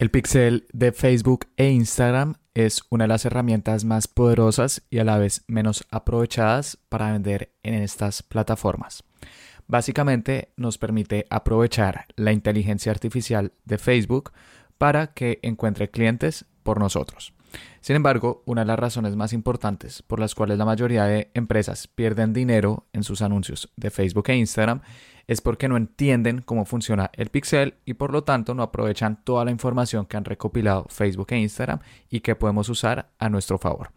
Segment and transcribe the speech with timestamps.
[0.00, 5.04] El pixel de Facebook e Instagram es una de las herramientas más poderosas y a
[5.04, 9.04] la vez menos aprovechadas para vender en estas plataformas.
[9.66, 14.32] Básicamente nos permite aprovechar la inteligencia artificial de Facebook
[14.78, 17.34] para que encuentre clientes por nosotros.
[17.80, 21.88] Sin embargo, una de las razones más importantes por las cuales la mayoría de empresas
[21.88, 24.82] pierden dinero en sus anuncios de Facebook e Instagram
[25.26, 29.44] es porque no entienden cómo funciona el pixel y por lo tanto no aprovechan toda
[29.44, 33.92] la información que han recopilado Facebook e Instagram y que podemos usar a nuestro favor.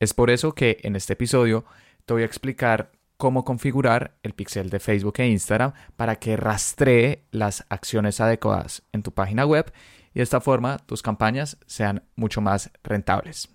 [0.00, 1.64] Es por eso que en este episodio
[2.04, 7.22] te voy a explicar cómo configurar el pixel de Facebook e Instagram para que rastree
[7.30, 9.72] las acciones adecuadas en tu página web
[10.14, 13.48] y de esta forma tus campañas sean mucho más rentables.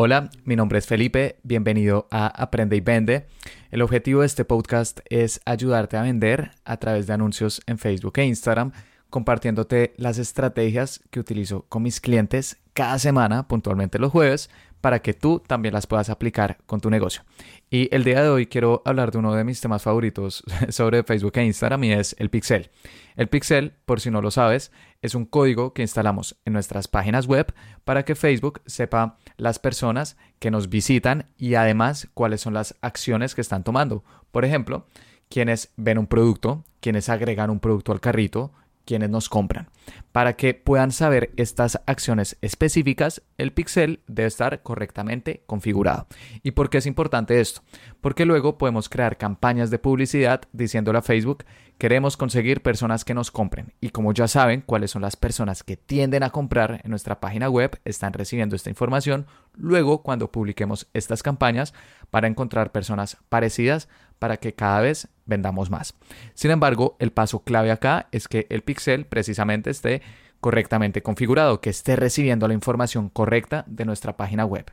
[0.00, 3.26] Hola, mi nombre es Felipe, bienvenido a Aprende y Vende.
[3.72, 8.16] El objetivo de este podcast es ayudarte a vender a través de anuncios en Facebook
[8.18, 8.70] e Instagram,
[9.10, 15.12] compartiéndote las estrategias que utilizo con mis clientes cada semana, puntualmente los jueves, para que
[15.12, 17.24] tú también las puedas aplicar con tu negocio.
[17.70, 21.32] Y el día de hoy quiero hablar de uno de mis temas favoritos sobre Facebook
[21.38, 22.70] e Instagram y es el pixel.
[23.16, 24.70] El pixel, por si no lo sabes,
[25.02, 30.16] es un código que instalamos en nuestras páginas web para que Facebook sepa las personas
[30.38, 34.04] que nos visitan y además cuáles son las acciones que están tomando.
[34.30, 34.86] Por ejemplo,
[35.28, 38.52] quienes ven un producto, quienes agregan un producto al carrito,
[38.88, 39.68] quienes nos compran.
[40.12, 46.06] Para que puedan saber estas acciones específicas, el pixel debe estar correctamente configurado.
[46.42, 47.60] ¿Y por qué es importante esto?
[48.00, 51.44] Porque luego podemos crear campañas de publicidad diciéndole a Facebook,
[51.78, 53.72] queremos conseguir personas que nos compren.
[53.80, 57.48] Y como ya saben cuáles son las personas que tienden a comprar en nuestra página
[57.48, 61.72] web, están recibiendo esta información luego cuando publiquemos estas campañas
[62.10, 63.88] para encontrar personas parecidas
[64.18, 65.94] para que cada vez vendamos más.
[66.34, 70.02] Sin embargo, el paso clave acá es que el pixel precisamente esté
[70.40, 74.66] correctamente configurado, que esté recibiendo la información correcta de nuestra página web.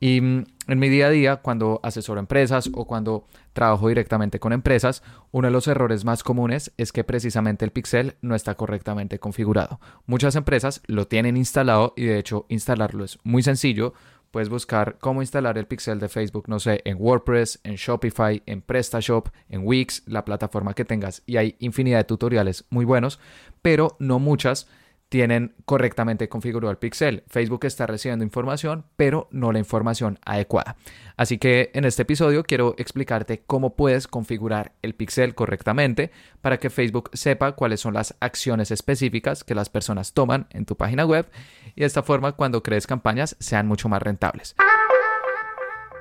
[0.00, 4.52] Y mm, en mi día a día, cuando asesoro empresas o cuando trabajo directamente con
[4.52, 9.18] empresas, uno de los errores más comunes es que precisamente el pixel no está correctamente
[9.18, 9.78] configurado.
[10.06, 13.92] Muchas empresas lo tienen instalado y de hecho instalarlo es muy sencillo
[14.30, 18.62] Puedes buscar cómo instalar el pixel de Facebook, no sé, en WordPress, en Shopify, en
[18.62, 21.24] PrestaShop, en Wix, la plataforma que tengas.
[21.26, 23.18] Y hay infinidad de tutoriales muy buenos,
[23.60, 24.68] pero no muchas
[25.10, 27.24] tienen correctamente configurado el pixel.
[27.26, 30.76] Facebook está recibiendo información, pero no la información adecuada.
[31.16, 36.70] Así que en este episodio quiero explicarte cómo puedes configurar el pixel correctamente para que
[36.70, 41.28] Facebook sepa cuáles son las acciones específicas que las personas toman en tu página web
[41.74, 44.54] y de esta forma cuando crees campañas sean mucho más rentables.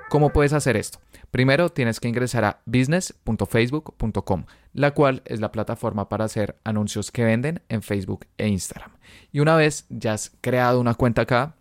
[0.09, 0.99] ¿Cómo puedes hacer esto?
[1.29, 7.23] Primero tienes que ingresar a business.facebook.com, la cual es la plataforma para hacer anuncios que
[7.23, 8.91] venden en Facebook e Instagram.
[9.31, 11.53] Y una vez ya has creado una cuenta acá,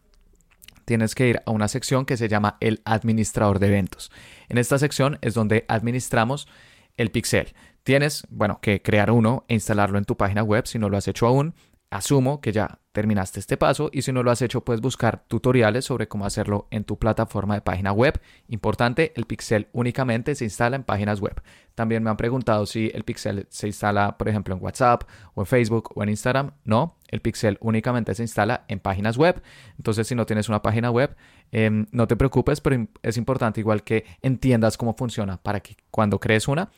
[0.86, 4.10] tienes que ir a una sección que se llama el administrador de eventos.
[4.48, 6.48] En esta sección es donde administramos
[6.96, 7.52] el pixel.
[7.82, 11.06] Tienes, bueno, que crear uno e instalarlo en tu página web si no lo has
[11.06, 11.54] hecho aún.
[11.90, 15.84] Asumo que ya terminaste este paso y si no lo has hecho puedes buscar tutoriales
[15.84, 18.20] sobre cómo hacerlo en tu plataforma de página web.
[18.48, 21.40] Importante, el pixel únicamente se instala en páginas web.
[21.76, 25.04] También me han preguntado si el pixel se instala, por ejemplo, en WhatsApp
[25.34, 26.50] o en Facebook o en Instagram.
[26.64, 29.40] No, el pixel únicamente se instala en páginas web.
[29.76, 31.14] Entonces, si no tienes una página web,
[31.52, 36.18] em, no te preocupes, pero es importante igual que entiendas cómo funciona para que cuando
[36.18, 36.72] crees una,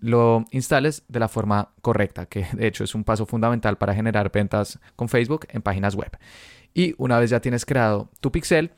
[0.00, 4.30] lo instales de la forma correcta, que de hecho es un paso fundamental para generar
[4.32, 6.16] ventas con Facebook en páginas web.
[6.74, 8.72] Y una vez ya tienes creado tu pixel,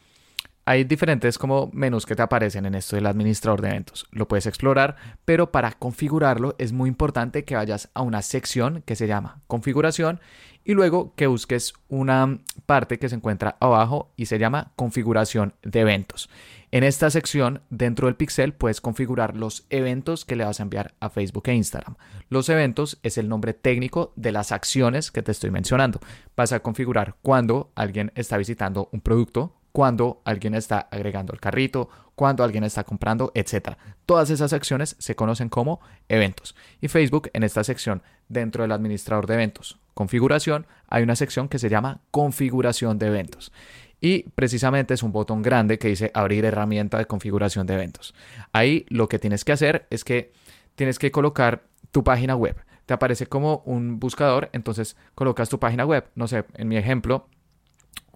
[0.68, 4.06] hay diferentes como menús que te aparecen en esto del administrador de eventos.
[4.10, 8.94] Lo puedes explorar, pero para configurarlo es muy importante que vayas a una sección que
[8.94, 10.20] se llama configuración
[10.64, 15.80] y luego que busques una parte que se encuentra abajo y se llama configuración de
[15.80, 16.28] eventos.
[16.70, 20.94] En esta sección, dentro del pixel, puedes configurar los eventos que le vas a enviar
[21.00, 21.96] a Facebook e Instagram.
[22.28, 25.98] Los eventos es el nombre técnico de las acciones que te estoy mencionando.
[26.36, 31.88] Vas a configurar cuando alguien está visitando un producto, cuando alguien está agregando el carrito,
[32.14, 33.78] cuando alguien está comprando, etc.
[34.04, 35.80] Todas esas acciones se conocen como
[36.10, 36.54] eventos.
[36.82, 41.58] Y Facebook en esta sección, dentro del administrador de eventos, configuración, hay una sección que
[41.58, 43.52] se llama configuración de eventos.
[44.00, 48.14] Y precisamente es un botón grande que dice abrir herramienta de configuración de eventos.
[48.52, 50.32] Ahí lo que tienes que hacer es que
[50.76, 52.56] tienes que colocar tu página web.
[52.86, 56.06] Te aparece como un buscador, entonces colocas tu página web.
[56.14, 57.28] No sé, en mi ejemplo,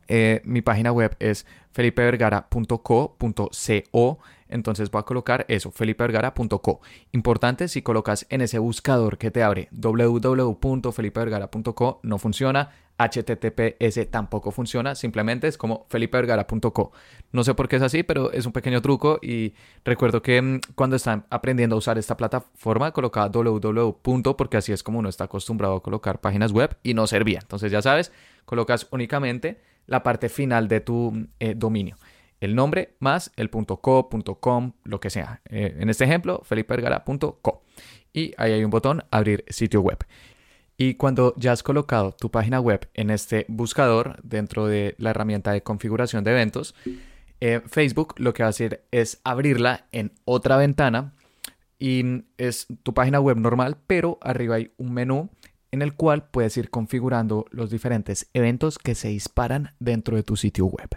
[0.09, 4.19] eh, mi página web es felipevergara.co.co.
[4.49, 6.81] Entonces voy a colocar eso, felipevergara.co.
[7.13, 12.69] Importante, si colocas en ese buscador que te abre www.felipevergara.co, no funciona.
[12.99, 16.93] HTTPS tampoco funciona, simplemente es como felipevergara.co.
[17.33, 20.61] No sé por qué es así, pero es un pequeño truco y recuerdo que mm,
[20.75, 24.37] cuando están aprendiendo a usar esta plataforma colocaba www.
[24.37, 27.41] porque así es como uno está acostumbrado a colocar páginas web y no servía.
[27.41, 28.13] Entonces ya sabes,
[28.45, 31.97] colocas únicamente la parte final de tu eh, dominio.
[32.41, 34.09] El nombre más el .co,
[34.41, 35.41] .com, lo que sea.
[35.49, 37.63] Eh, en este ejemplo, felipevergara.co.
[38.13, 40.05] Y ahí hay un botón abrir sitio web.
[40.77, 45.53] Y cuando ya has colocado tu página web en este buscador dentro de la herramienta
[45.53, 46.75] de configuración de eventos,
[47.41, 51.13] eh, Facebook lo que va a hacer es abrirla en otra ventana
[51.79, 55.31] y es tu página web normal, pero arriba hay un menú
[55.73, 60.37] en el cual puedes ir configurando los diferentes eventos que se disparan dentro de tu
[60.37, 60.89] sitio web.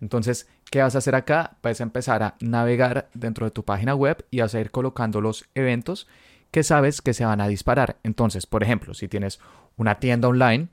[0.00, 1.56] Entonces, ¿qué vas a hacer acá?
[1.60, 5.46] Puedes empezar a navegar dentro de tu página web y vas a ir colocando los
[5.54, 6.08] eventos
[6.50, 7.96] que sabes que se van a disparar.
[8.02, 9.40] Entonces, por ejemplo, si tienes
[9.76, 10.68] una tienda online,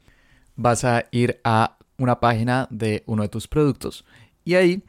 [0.55, 4.05] vas a ir a una página de uno de tus productos
[4.43, 4.83] y ahí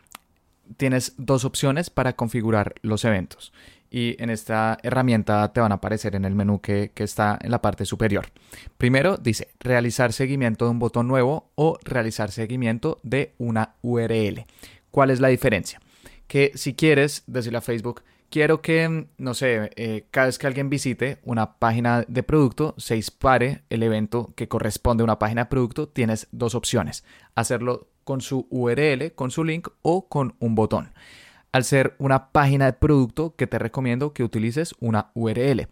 [0.78, 3.52] tienes dos opciones para configurar los eventos
[3.92, 7.60] y en esta herramienta te van a aparecer en el menú que, está en la
[7.60, 8.26] parte superior.
[8.78, 14.46] Primero dice realizar seguimiento de un botón nuevo o realizar seguimiento de una URL.
[14.90, 15.78] ¿Cuál es la diferencia?
[16.26, 20.70] Que si quieres decirle a Facebook, quiero que, no sé, eh, cada vez que alguien
[20.70, 25.50] visite una página de producto, se dispare el evento que corresponde a una página de
[25.50, 27.04] producto, tienes dos opciones.
[27.34, 30.92] Hacerlo con su URL, con su link o con un botón
[31.52, 35.68] al ser una página de producto que te recomiendo que utilices una URL.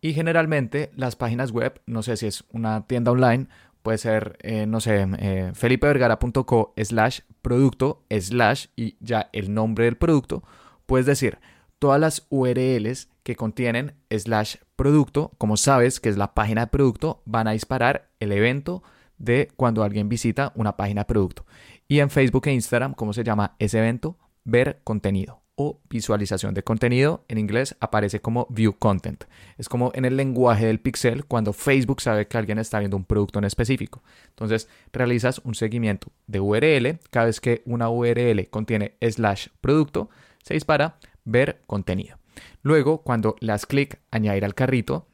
[0.00, 3.48] Y generalmente las páginas web, no sé si es una tienda online,
[3.82, 9.96] puede ser, eh, no sé, eh, felipevergara.co slash producto slash y ya el nombre del
[9.96, 10.42] producto.
[10.86, 11.38] Puedes decir
[11.78, 17.22] todas las URLs que contienen slash producto, como sabes que es la página de producto,
[17.24, 18.82] van a disparar el evento
[19.18, 21.46] de cuando alguien visita una página de producto.
[21.88, 24.16] Y en Facebook e Instagram, ¿cómo se llama ese evento?
[24.44, 27.24] Ver contenido o visualización de contenido.
[27.28, 29.24] En inglés aparece como view content.
[29.56, 33.04] Es como en el lenguaje del pixel cuando Facebook sabe que alguien está viendo un
[33.04, 34.02] producto en específico.
[34.30, 36.98] Entonces realizas un seguimiento de URL.
[37.10, 40.10] Cada vez que una URL contiene slash producto,
[40.42, 42.18] se dispara ver contenido.
[42.62, 45.06] Luego, cuando le das clic añadir al carrito,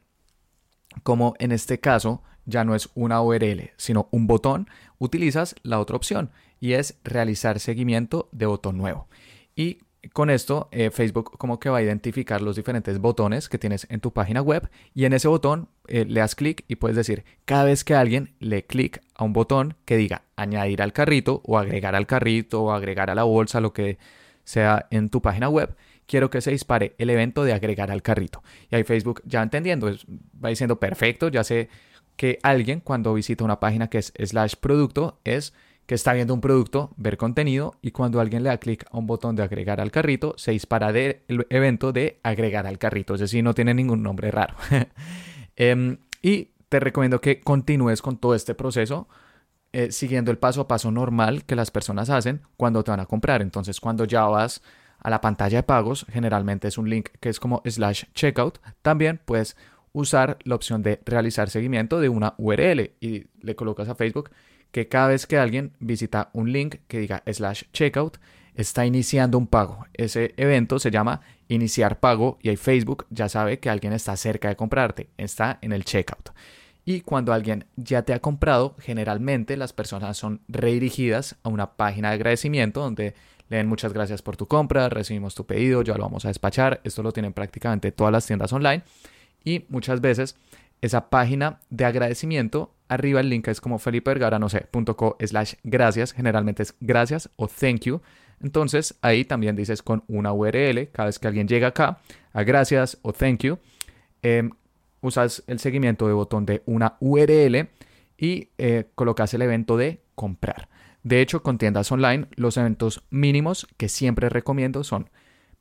[1.03, 4.67] como en este caso ya no es una URL, sino un botón,
[4.97, 6.31] utilizas la otra opción
[6.61, 9.09] y es realizar seguimiento de botón nuevo.
[9.55, 9.79] Y
[10.13, 13.99] con esto, eh, Facebook como que va a identificar los diferentes botones que tienes en
[13.99, 17.65] tu página web y en ese botón eh, le das clic y puedes decir, cada
[17.65, 21.95] vez que alguien le clic a un botón que diga añadir al carrito o agregar
[21.95, 23.97] al carrito o agregar a la bolsa, lo que
[24.43, 25.75] sea en tu página web,
[26.07, 28.43] quiero que se dispare el evento de agregar al carrito.
[28.69, 29.95] Y ahí Facebook ya entendiendo,
[30.43, 31.69] va diciendo, perfecto, ya sé
[32.15, 35.53] que alguien cuando visita una página que es slash producto es
[35.91, 39.07] que está viendo un producto, ver contenido y cuando alguien le da clic a un
[39.07, 43.15] botón de agregar al carrito, se dispara el evento de agregar al carrito.
[43.15, 44.55] Es decir, no tiene ningún nombre raro.
[45.57, 49.09] Em, y te recomiendo que continúes con todo este proceso.
[49.73, 53.05] Eh, siguiendo el paso a paso normal que las personas hacen cuando te van a
[53.05, 53.41] comprar.
[53.41, 54.61] Entonces, cuando ya vas
[54.97, 58.59] a la pantalla de pagos, generalmente es un link que es como slash checkout.
[58.81, 59.57] También puedes
[59.91, 64.29] usar la opción de realizar seguimiento de una URL y le colocas a Facebook
[64.71, 68.17] que cada vez que alguien visita un link que diga slash checkout,
[68.55, 69.85] está iniciando un pago.
[69.93, 74.49] Ese evento se llama iniciar pago y ahí Facebook ya sabe que alguien está cerca
[74.49, 76.29] de comprarte, está en el checkout.
[76.83, 82.09] Y cuando alguien ya te ha comprado, generalmente las personas son redirigidas a una página
[82.09, 83.13] de agradecimiento donde
[83.49, 86.81] le den muchas gracias por tu compra, recibimos tu pedido, ya lo vamos a despachar.
[86.83, 88.83] Esto lo tienen prácticamente todas las tiendas online.
[89.43, 90.37] Y muchas veces
[90.81, 94.13] esa página de agradecimiento, arriba el link es como Felipe
[94.95, 98.01] .co slash gracias, generalmente es gracias o thank you.
[98.41, 101.99] Entonces ahí también dices con una URL, cada vez que alguien llega acá,
[102.33, 103.59] a gracias o thank you,
[104.23, 104.49] em,
[105.01, 107.69] usas el seguimiento de botón de una URL
[108.17, 110.69] y eh, colocas el evento de comprar.
[111.03, 115.09] De hecho, con tiendas online, los eventos mínimos que siempre recomiendo son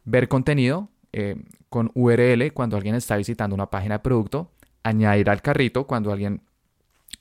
[0.04, 1.36] ver contenido eh,
[1.68, 4.50] con URL cuando alguien está visitando una página de producto,
[4.82, 6.42] añadir al carrito cuando alguien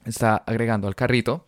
[0.06, 1.48] está agregando al carrito,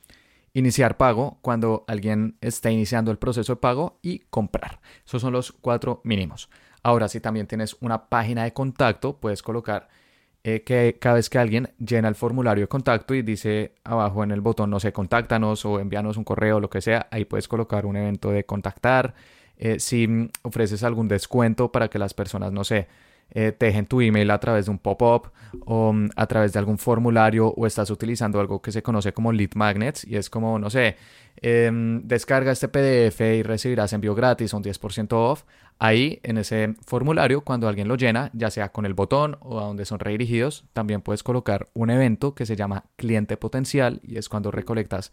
[0.53, 4.80] iniciar pago cuando alguien está iniciando el proceso de pago y comprar.
[5.06, 6.50] Esos son los cuatro mínimos.
[6.84, 9.88] Ahora, si también tienes una página de contacto, puedes colocar
[10.44, 14.32] eh, que cada vez que alguien llena el formulario de contacto y dice abajo en
[14.32, 17.86] el botón, no sé, contáctanos o envíanos un correo, lo que sea, ahí puedes colocar
[17.86, 19.13] un evento de contactar.
[19.58, 22.88] Eh, si ofreces algún descuento para que las personas, no sé,
[23.32, 25.32] eh, te dejen tu email a través de un pop-up
[25.66, 29.32] o mm, a través de algún formulario o estás utilizando algo que se conoce como
[29.32, 30.98] lead magnets y es como, no sé,
[31.38, 35.44] em, descarga este PDF y recibirás envío gratis un 10% off.
[35.80, 39.64] Ahí en ese formulario, cuando alguien lo llena, ya sea con el botón o a
[39.64, 44.30] donde son redirigidos, también puedes colocar un evento que se llama cliente potencial y es
[44.30, 45.12] cuando recolectas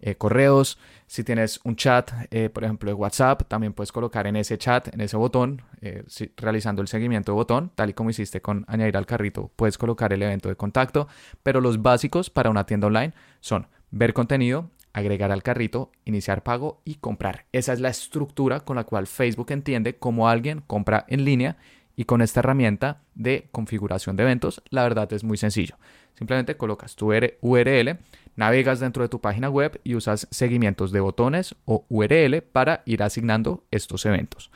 [0.00, 0.78] eh, correos.
[1.06, 4.92] Si tienes un chat, eh, por ejemplo, de WhatsApp, también puedes colocar en ese chat,
[4.92, 6.04] en ese botón, eh,
[6.36, 10.12] realizando el seguimiento de botón, tal y como hiciste con añadir al carrito, puedes colocar
[10.12, 11.08] el evento de contacto.
[11.42, 16.80] Pero los básicos para una tienda online son ver contenido, agregar al carrito, iniciar pago
[16.84, 17.44] y comprar.
[17.52, 21.56] Esa es la estructura con la cual Facebook entiende cómo alguien compra en línea
[21.96, 25.76] y con esta herramienta de configuración de eventos, la verdad es muy sencillo.
[26.14, 27.98] Simplemente colocas tu URL,
[28.36, 33.02] navegas dentro de tu página web y usas seguimientos de botones o URL para ir
[33.02, 34.50] asignando estos eventos.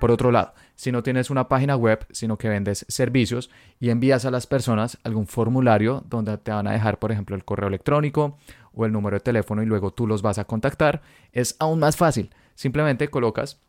[0.00, 4.24] Por otro lado, si no tienes una página web, sino que vendes servicios y envías
[4.24, 8.36] a las personas algún formulario donde te van a dejar, por ejemplo, el correo electrónico
[8.72, 11.96] o el número de teléfono y luego tú los vas a contactar, es aún más
[11.96, 12.30] fácil.
[12.56, 13.60] Simplemente colocas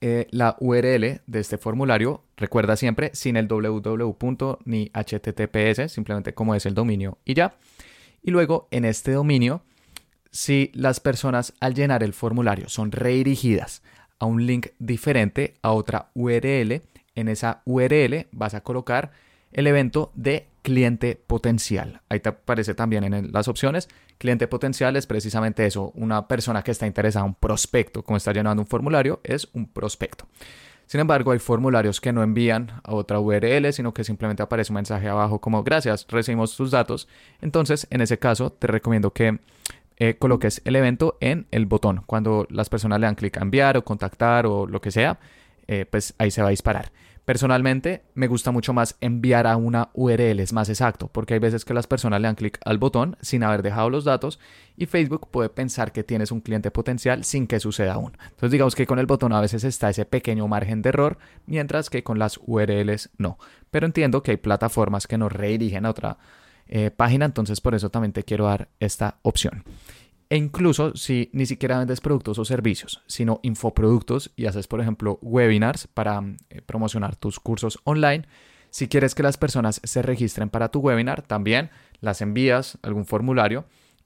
[0.00, 4.58] eh, la URL de este formulario, recuerda siempre sin el www.
[4.64, 7.56] ni https, simplemente como es el dominio y ya.
[8.22, 9.62] Y luego en este dominio,
[10.30, 13.82] si las personas al llenar el formulario son redirigidas
[14.18, 16.82] a un link diferente, a otra URL,
[17.14, 19.12] en esa URL vas a colocar
[19.52, 22.00] el evento de cliente potencial.
[22.08, 23.88] Ahí te aparece también en las opciones.
[24.18, 28.62] Cliente potencial es precisamente eso, una persona que está interesada, un prospecto, como está llenando
[28.62, 30.26] un formulario, es un prospecto.
[30.86, 34.76] Sin embargo, hay formularios que no envían a otra URL, sino que simplemente aparece un
[34.76, 37.06] mensaje abajo como gracias, recibimos tus datos.
[37.40, 39.38] Entonces, en ese caso, te recomiendo que
[39.98, 42.02] eh, coloques el evento en el botón.
[42.06, 45.20] Cuando las personas le dan clic a enviar o contactar o lo que sea,
[45.68, 46.90] eh, pues ahí se va a disparar.
[47.26, 51.64] Personalmente, me gusta mucho más enviar a una URL, es más exacto, porque hay veces
[51.64, 54.38] que las personas le dan clic al botón sin haber dejado los datos
[54.76, 58.16] y Facebook puede pensar que tienes un cliente potencial sin que suceda aún.
[58.26, 61.90] Entonces, digamos que con el botón a veces está ese pequeño margen de error, mientras
[61.90, 63.40] que con las URLs no.
[63.72, 66.18] Pero entiendo que hay plataformas que nos redirigen a otra
[66.68, 69.64] eh, página, entonces por eso también te quiero dar esta opción.
[70.28, 75.18] E incluso si ni siquiera vendes productos o servicios, sino infoproductos y haces, por ejemplo,
[75.22, 78.24] webinars para eh, promocionar tus cursos online,
[78.70, 83.64] si quieres que las personas se registren para tu webinar, también las envías algún formulario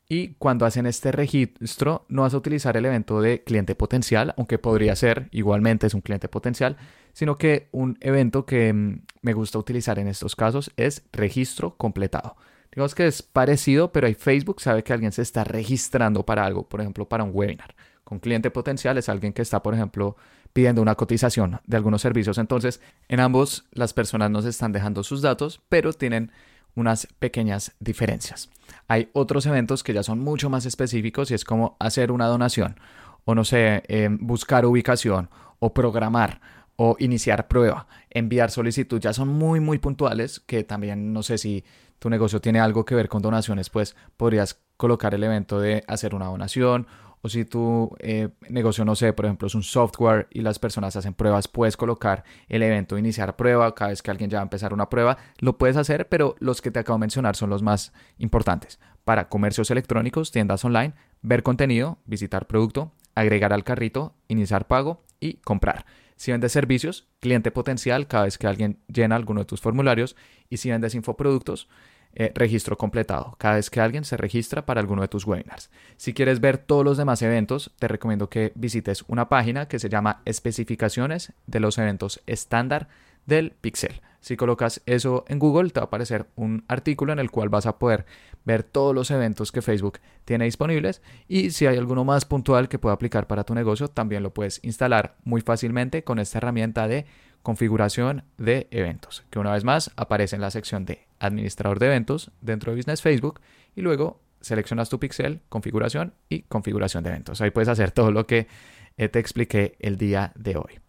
[0.08, 4.58] y cuando hacen este registro no vas a utilizar el evento de cliente potencial, aunque
[4.58, 6.76] podría ser igualmente es un cliente potencial,
[7.12, 12.36] sino que un evento que mm, me gusta utilizar en estos casos es registro completado.
[12.72, 16.68] Digamos que es parecido, pero hay Facebook sabe que alguien se está registrando para algo,
[16.68, 17.74] por ejemplo, para un webinar.
[18.04, 20.16] Con cliente potencial es alguien que está, por ejemplo,
[20.52, 22.38] pidiendo una cotización de algunos servicios.
[22.38, 26.32] Entonces, en ambos las personas nos están dejando sus datos, pero tienen
[26.74, 28.50] unas pequeñas diferencias.
[28.88, 32.76] Hay otros eventos que ya son mucho más específicos y es como hacer una donación
[33.24, 36.40] o no sé, em, buscar ubicación o programar
[36.76, 41.64] o iniciar prueba, enviar solicitud, ya son muy, muy puntuales que también no sé si
[42.00, 46.14] tu negocio tiene algo que ver con donaciones, pues podrías colocar el evento de hacer
[46.14, 46.88] una donación.
[47.22, 50.96] O si tu eh, negocio, no sé, por ejemplo, es un software y las personas
[50.96, 53.74] hacen pruebas, puedes colocar el evento iniciar prueba.
[53.74, 56.62] Cada vez que alguien ya va a empezar una prueba, lo puedes hacer, pero los
[56.62, 58.80] que te acabo de mencionar son los más importantes.
[59.04, 65.34] Para comercios electrónicos, tiendas online, ver contenido, visitar producto, agregar al carrito, iniciar pago y
[65.34, 65.84] comprar.
[66.20, 70.16] Si vendes servicios, cliente potencial cada vez que alguien llena alguno de tus formularios.
[70.50, 71.66] Y si vendes infoproductos,
[72.14, 75.70] eh, registro completado, cada vez que alguien se registra para alguno de tus webinars.
[75.96, 79.88] Si quieres ver todos los demás eventos, te recomiendo que visites una página que se
[79.88, 82.88] llama especificaciones de los eventos estándar
[83.26, 84.00] del Pixel.
[84.20, 87.66] Si colocas eso en Google, te va a aparecer un artículo en el cual vas
[87.66, 88.04] a poder
[88.44, 92.78] ver todos los eventos que Facebook tiene disponibles y si hay alguno más puntual que
[92.78, 97.06] pueda aplicar para tu negocio, también lo puedes instalar muy fácilmente con esta herramienta de
[97.42, 102.32] configuración de eventos, que una vez más aparece en la sección de administrador de eventos
[102.40, 103.40] dentro de Business Facebook
[103.76, 107.40] y luego seleccionas tu pixel, configuración y configuración de eventos.
[107.40, 108.48] Ahí puedes hacer todo lo que
[108.96, 110.80] eh, te expliqué el día de hoy.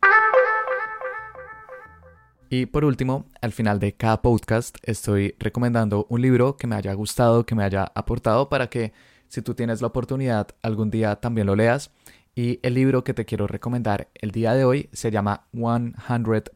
[2.50, 6.94] Y por último, al final de cada podcast estoy recomendando un libro que me haya
[6.94, 8.92] gustado, que me haya aportado para que
[9.30, 11.92] si tú tienes la oportunidad algún día también lo leas.
[12.36, 15.96] Y el libro que te quiero recomendar el día de hoy se llama 100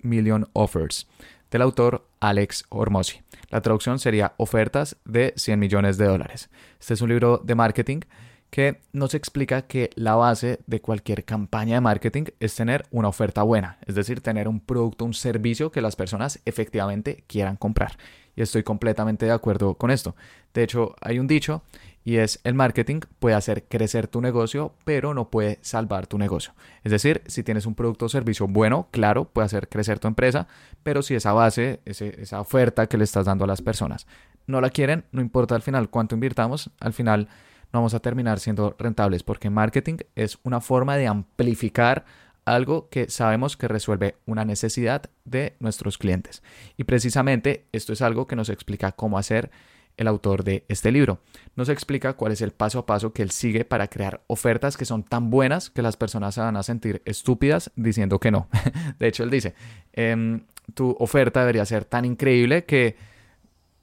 [0.02, 1.08] Million Offers
[1.56, 3.22] del autor Alex Hormozzi.
[3.50, 6.50] La traducción sería Ofertas de 100 millones de dólares.
[6.82, 8.02] Este es un libro de marketing
[8.50, 13.42] que nos explica que la base de cualquier campaña de marketing es tener una oferta
[13.44, 17.96] buena, es decir, tener un producto, un servicio que las personas efectivamente quieran comprar.
[18.36, 20.14] Y estoy completamente de acuerdo con esto.
[20.54, 21.64] De hecho, hay un dicho
[22.06, 26.54] y es el marketing puede hacer crecer tu negocio, pero no puede salvar tu negocio.
[26.84, 30.48] Es decir, si tienes un producto o servicio bueno, claro, puede hacer crecer tu empresa,
[30.84, 34.06] pero si esa base, esa oferta que le estás dando a las personas
[34.48, 37.28] no la quieren, no importa al final cuánto invirtamos, al final
[37.72, 42.06] vamos a terminar siendo rentables porque marketing es una forma de amplificar
[42.46, 46.44] algo que sabemos que resuelve una necesidad de nuestros clientes.
[46.78, 49.50] Y precisamente esto es algo que nos explica cómo hacer
[49.98, 51.20] el autor de este libro.
[51.56, 54.86] Nos explica cuál es el paso a paso que él sigue para crear ofertas que
[54.86, 58.48] son tan buenas que las personas se van a sentir estúpidas diciendo que no.
[59.00, 59.56] de hecho, él dice,
[59.94, 60.42] em,
[60.74, 62.96] tu oferta debería ser tan increíble que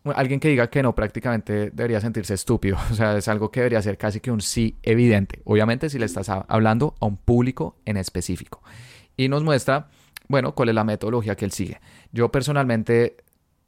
[0.05, 2.77] alguien que diga que no prácticamente debería sentirse estúpido.
[2.91, 5.41] O sea, es algo que debería ser casi que un sí evidente.
[5.45, 8.63] Obviamente si le estás hablando a un público en específico.
[9.17, 9.89] Y nos muestra,
[10.29, 11.81] bueno, cuál es la metodología que él sigue.
[12.13, 13.17] Yo personalmente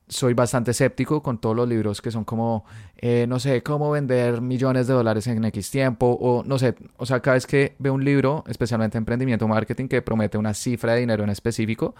[0.08, 2.64] soy bastante escéptico con todos los libros que son como,
[2.98, 7.06] eh, no sé, cómo vender millones de dólares en X tiempo, o no sé, o
[7.06, 11.00] sea, cada vez que veo un libro, especialmente emprendimiento marketing, que promete una cifra de
[11.00, 11.94] dinero en específico,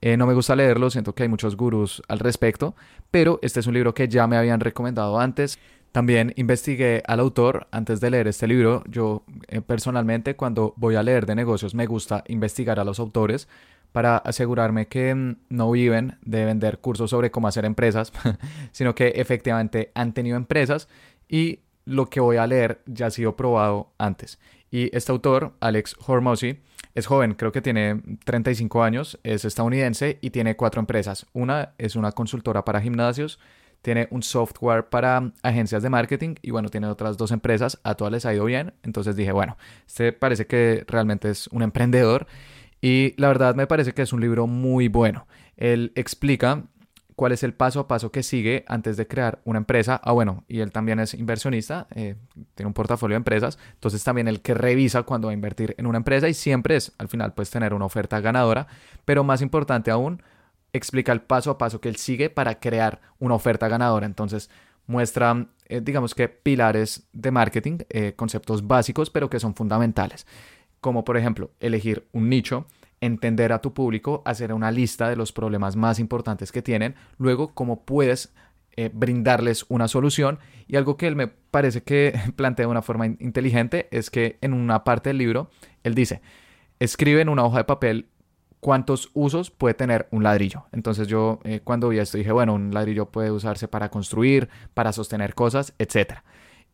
[0.00, 2.74] eh, no me gusta leerlo, siento que hay muchos gurús al respecto,
[3.10, 5.58] pero este es un libro que ya me habían recomendado antes.
[5.92, 8.84] También investigué al autor antes de leer este libro.
[8.86, 13.48] Yo eh, personalmente cuando voy a leer de negocios me gusta investigar a los autores
[13.92, 18.12] para asegurarme que mm, no viven de vender cursos sobre cómo hacer empresas,
[18.72, 20.88] sino que efectivamente han tenido empresas
[21.28, 24.38] y lo que voy a leer ya ha sido probado antes.
[24.70, 26.60] Y este autor, Alex Hormozzi,
[26.94, 31.26] es joven, creo que tiene 35 años, es estadounidense y tiene cuatro empresas.
[31.32, 33.38] Una es una consultora para gimnasios,
[33.82, 38.12] tiene un software para agencias de marketing y bueno, tiene otras dos empresas, a todas
[38.12, 38.74] les ha ido bien.
[38.82, 39.56] Entonces dije, bueno,
[39.86, 42.26] este parece que realmente es un emprendedor
[42.80, 45.26] y la verdad me parece que es un libro muy bueno.
[45.56, 46.64] Él explica
[47.20, 50.00] cuál es el paso a paso que sigue antes de crear una empresa.
[50.02, 52.16] Ah, bueno, y él también es inversionista, eh,
[52.54, 55.86] tiene un portafolio de empresas, entonces también el que revisa cuando va a invertir en
[55.86, 58.68] una empresa y siempre es, al final, pues tener una oferta ganadora,
[59.04, 60.22] pero más importante aún,
[60.72, 64.06] explica el paso a paso que él sigue para crear una oferta ganadora.
[64.06, 64.48] Entonces,
[64.86, 70.26] muestra, eh, digamos que pilares de marketing, eh, conceptos básicos, pero que son fundamentales
[70.80, 72.66] como por ejemplo elegir un nicho,
[73.00, 77.54] entender a tu público, hacer una lista de los problemas más importantes que tienen, luego
[77.54, 78.32] cómo puedes
[78.76, 80.38] eh, brindarles una solución
[80.68, 84.52] y algo que él me parece que plantea de una forma inteligente es que en
[84.52, 85.50] una parte del libro
[85.82, 86.20] él dice,
[86.78, 88.08] escribe en una hoja de papel
[88.60, 90.66] cuántos usos puede tener un ladrillo.
[90.72, 94.92] Entonces yo eh, cuando vi esto dije, bueno, un ladrillo puede usarse para construir, para
[94.92, 96.18] sostener cosas, etc.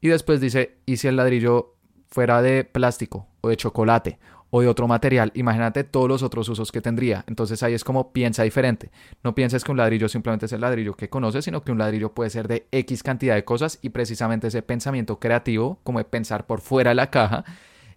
[0.00, 1.76] Y después dice, ¿y si el ladrillo
[2.08, 4.18] fuera de plástico de chocolate
[4.50, 7.24] o de otro material, imagínate todos los otros usos que tendría.
[7.26, 8.90] Entonces ahí es como piensa diferente.
[9.24, 12.12] No pienses que un ladrillo simplemente es el ladrillo que conoces, sino que un ladrillo
[12.12, 16.46] puede ser de X cantidad de cosas y precisamente ese pensamiento creativo, como de pensar
[16.46, 17.44] por fuera de la caja,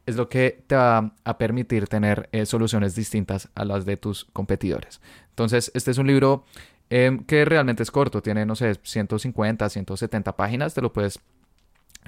[0.05, 4.25] es lo que te va a permitir tener eh, soluciones distintas a las de tus
[4.25, 5.01] competidores.
[5.29, 6.45] Entonces, este es un libro
[6.89, 11.19] em, que realmente es corto, tiene, no sé, 150, 170 páginas, te lo puedes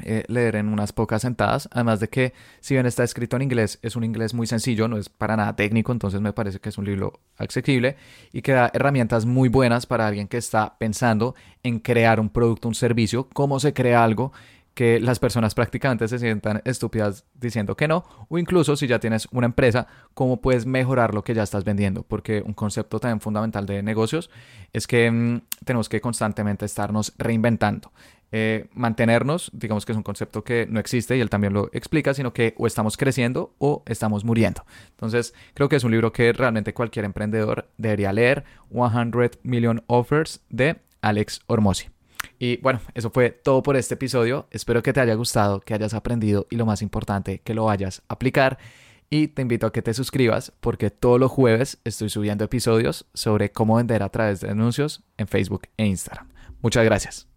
[0.06, 1.70] eh, leer en unas pocas sentadas.
[1.72, 4.98] Además de que, si bien está escrito en inglés, es un inglés muy sencillo, no
[4.98, 7.98] es para nada técnico, entonces me parece que es un libro accesible
[8.32, 12.68] y que da herramientas muy buenas para alguien que está pensando en crear un producto,
[12.68, 14.32] un servicio, cómo se crea algo
[14.74, 19.28] que las personas prácticamente se sientan estúpidas diciendo que no, o incluso si ya tienes
[19.32, 23.66] una empresa, cómo puedes mejorar lo que ya estás vendiendo, porque un concepto también fundamental
[23.66, 24.30] de negocios
[24.72, 27.92] es que mm, tenemos que constantemente estarnos reinventando.
[28.34, 32.13] Eh, mantenernos, digamos que es un concepto que no existe y él también lo explica,
[32.13, 34.65] sino que o estamos creciendo o estamos muriendo.
[34.91, 39.12] Entonces, creo que es un libro que realmente cualquier emprendedor debería leer, 100
[39.44, 41.89] Million Offers de Alex Hormozzi.
[42.39, 44.48] Y bueno, eso fue todo por este episodio.
[44.52, 48.02] Espero que te haya gustado, que hayas aprendido y lo más importante, que lo vayas
[48.08, 48.58] a aplicar.
[49.10, 53.52] Y te invito a que te suscribas porque todos los jueves estoy subiendo episodios sobre
[53.52, 56.30] cómo vender a través de anuncios en Facebook e Instagram.
[56.62, 57.31] Muchas gracias.